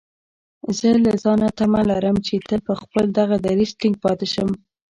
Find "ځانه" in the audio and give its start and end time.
1.23-1.47